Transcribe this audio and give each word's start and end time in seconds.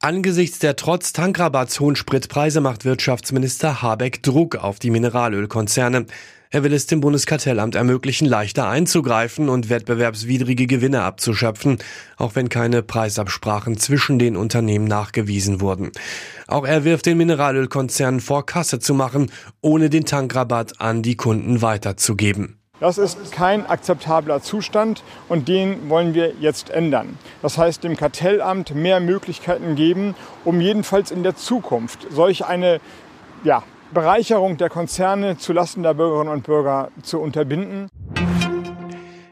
Angesichts 0.00 0.60
der 0.60 0.76
trotz 0.76 1.12
Tankrabatts 1.12 1.80
hohen 1.80 1.96
Spritpreise 1.96 2.60
macht 2.60 2.84
Wirtschaftsminister 2.84 3.82
Habeck 3.82 4.22
Druck 4.22 4.54
auf 4.54 4.78
die 4.78 4.90
Mineralölkonzerne. 4.90 6.06
Er 6.50 6.62
will 6.62 6.72
es 6.72 6.86
dem 6.86 7.00
Bundeskartellamt 7.00 7.74
ermöglichen, 7.74 8.24
leichter 8.28 8.68
einzugreifen 8.68 9.48
und 9.48 9.70
wettbewerbswidrige 9.70 10.68
Gewinne 10.68 11.02
abzuschöpfen, 11.02 11.78
auch 12.16 12.36
wenn 12.36 12.48
keine 12.48 12.84
Preisabsprachen 12.84 13.76
zwischen 13.76 14.20
den 14.20 14.36
Unternehmen 14.36 14.86
nachgewiesen 14.86 15.60
wurden. 15.60 15.90
Auch 16.46 16.64
er 16.64 16.84
wirft 16.84 17.06
den 17.06 17.18
Mineralölkonzernen 17.18 18.20
vor, 18.20 18.46
Kasse 18.46 18.78
zu 18.78 18.94
machen, 18.94 19.32
ohne 19.62 19.90
den 19.90 20.04
Tankrabatt 20.04 20.80
an 20.80 21.02
die 21.02 21.16
Kunden 21.16 21.60
weiterzugeben. 21.60 22.57
Das 22.80 22.96
ist 22.96 23.32
kein 23.32 23.66
akzeptabler 23.66 24.40
Zustand 24.40 25.02
und 25.28 25.48
den 25.48 25.88
wollen 25.88 26.14
wir 26.14 26.34
jetzt 26.40 26.70
ändern. 26.70 27.18
Das 27.42 27.58
heißt, 27.58 27.82
dem 27.82 27.96
Kartellamt 27.96 28.74
mehr 28.74 29.00
Möglichkeiten 29.00 29.74
geben, 29.74 30.14
um 30.44 30.60
jedenfalls 30.60 31.10
in 31.10 31.24
der 31.24 31.34
Zukunft 31.34 32.06
solch 32.10 32.44
eine 32.44 32.80
ja, 33.42 33.64
Bereicherung 33.92 34.58
der 34.58 34.68
Konzerne 34.68 35.38
zulasten 35.38 35.82
der 35.82 35.94
Bürgerinnen 35.94 36.32
und 36.32 36.44
Bürger 36.44 36.90
zu 37.02 37.18
unterbinden. 37.18 37.88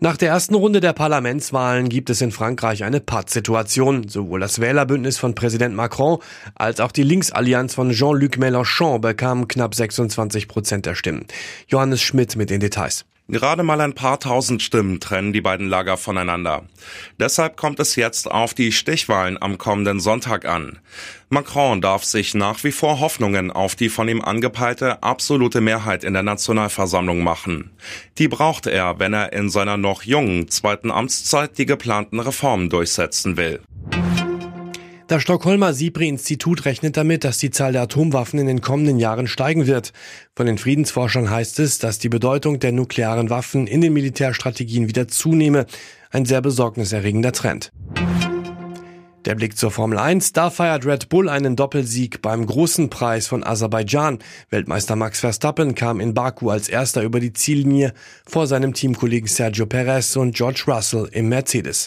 Nach 0.00 0.16
der 0.16 0.28
ersten 0.28 0.54
Runde 0.54 0.80
der 0.80 0.92
Parlamentswahlen 0.92 1.88
gibt 1.88 2.08
es 2.08 2.20
in 2.20 2.30
Frankreich 2.30 2.84
eine 2.84 3.00
Pattsituation. 3.00 4.08
Sowohl 4.08 4.38
das 4.38 4.60
Wählerbündnis 4.60 5.18
von 5.18 5.34
Präsident 5.34 5.74
Macron 5.74 6.18
als 6.54 6.78
auch 6.78 6.92
die 6.92 7.02
Linksallianz 7.02 7.74
von 7.74 7.90
Jean-Luc 7.90 8.36
Mélenchon 8.36 9.00
bekamen 9.00 9.48
knapp 9.48 9.74
26 9.74 10.46
Prozent 10.46 10.86
der 10.86 10.94
Stimmen. 10.94 11.26
Johannes 11.66 12.00
Schmidt 12.00 12.36
mit 12.36 12.48
den 12.50 12.60
Details. 12.60 13.06
Gerade 13.30 13.62
mal 13.62 13.78
ein 13.82 13.92
paar 13.92 14.18
tausend 14.18 14.62
Stimmen 14.62 15.00
trennen 15.00 15.34
die 15.34 15.42
beiden 15.42 15.68
Lager 15.68 15.98
voneinander. 15.98 16.64
Deshalb 17.20 17.58
kommt 17.58 17.78
es 17.78 17.94
jetzt 17.94 18.30
auf 18.30 18.54
die 18.54 18.72
Stichwahlen 18.72 19.36
am 19.40 19.58
kommenden 19.58 20.00
Sonntag 20.00 20.46
an. 20.46 20.78
Macron 21.28 21.82
darf 21.82 22.04
sich 22.04 22.34
nach 22.34 22.64
wie 22.64 22.72
vor 22.72 23.00
Hoffnungen 23.00 23.50
auf 23.50 23.76
die 23.76 23.90
von 23.90 24.08
ihm 24.08 24.22
angepeilte 24.22 25.02
absolute 25.02 25.60
Mehrheit 25.60 26.04
in 26.04 26.14
der 26.14 26.22
Nationalversammlung 26.22 27.22
machen. 27.22 27.70
Die 28.16 28.28
braucht 28.28 28.66
er, 28.66 28.98
wenn 28.98 29.12
er 29.12 29.34
in 29.34 29.50
seiner 29.50 29.76
noch 29.76 30.04
jungen 30.04 30.48
zweiten 30.48 30.90
Amtszeit 30.90 31.58
die 31.58 31.66
geplanten 31.66 32.20
Reformen 32.20 32.70
durchsetzen 32.70 33.36
will. 33.36 33.60
Das 35.08 35.22
Stockholmer 35.22 35.72
SIPRI-Institut 35.72 36.66
rechnet 36.66 36.98
damit, 36.98 37.24
dass 37.24 37.38
die 37.38 37.50
Zahl 37.50 37.72
der 37.72 37.80
Atomwaffen 37.80 38.38
in 38.38 38.46
den 38.46 38.60
kommenden 38.60 38.98
Jahren 38.98 39.26
steigen 39.26 39.66
wird. 39.66 39.94
Von 40.36 40.44
den 40.44 40.58
Friedensforschern 40.58 41.30
heißt 41.30 41.60
es, 41.60 41.78
dass 41.78 41.98
die 41.98 42.10
Bedeutung 42.10 42.60
der 42.60 42.72
nuklearen 42.72 43.30
Waffen 43.30 43.66
in 43.66 43.80
den 43.80 43.94
Militärstrategien 43.94 44.86
wieder 44.86 45.08
zunehme. 45.08 45.64
Ein 46.10 46.26
sehr 46.26 46.42
besorgniserregender 46.42 47.32
Trend. 47.32 47.72
Der 49.24 49.34
Blick 49.34 49.56
zur 49.56 49.70
Formel 49.70 49.96
1. 49.98 50.34
Da 50.34 50.50
feiert 50.50 50.84
Red 50.84 51.08
Bull 51.08 51.30
einen 51.30 51.56
Doppelsieg 51.56 52.20
beim 52.20 52.44
großen 52.44 52.90
Preis 52.90 53.28
von 53.28 53.42
Aserbaidschan. 53.42 54.18
Weltmeister 54.50 54.94
Max 54.94 55.20
Verstappen 55.20 55.74
kam 55.74 56.00
in 56.00 56.12
Baku 56.12 56.50
als 56.50 56.68
erster 56.68 57.02
über 57.02 57.18
die 57.18 57.32
Ziellinie 57.32 57.94
vor 58.26 58.46
seinem 58.46 58.74
Teamkollegen 58.74 59.26
Sergio 59.26 59.64
Perez 59.64 60.16
und 60.16 60.36
George 60.36 60.64
Russell 60.66 61.08
im 61.12 61.30
Mercedes. 61.30 61.86